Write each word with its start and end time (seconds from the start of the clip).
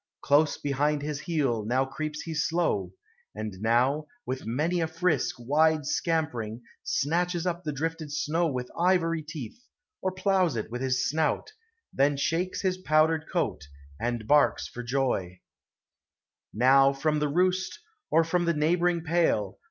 (lose 0.31 0.57
behind 0.57 1.01
bis 1.01 1.19
heel 1.19 1.63
Now 1.63 1.85
creeps 1.85 2.21
he 2.23 2.33
slow; 2.33 2.91
and 3.35 3.61
now, 3.61 4.07
with 4.25 4.47
manj 4.47 4.83
a 4.83 4.87
rrisK 4.87 5.35
Wide 5.37 5.85
scampering, 5.85 6.63
snatches 6.83 7.45
up 7.45 7.63
the 7.63 7.71
drifted 7.71 8.11
sno* 8.11 8.47
With 8.51 8.71
ivory 8.75 9.21
teeth, 9.21 9.59
or 10.01 10.11
ploughs 10.11 10.55
it 10.55 10.71
with 10.71 10.81
Ins 10.81 10.97
snout; 11.03 11.51
Then 11.93 12.17
shakes 12.17 12.61
his 12.63 12.79
powdered 12.79 13.25
coat, 13.31 13.67
and 13.99 14.25
barks 14.27 14.67
for 14.67 14.81
joy, 14.81 15.39
NW^mtheroost, 16.59 17.75
or 18.09 18.23
from 18.23 18.45
the 18.45 18.55
neighboring 18.55 19.01
pale, 19.03 19.03
188 19.03 19.05
POEMS 19.05 19.29
OF 19.29 19.49
NATURE. 19.51 19.57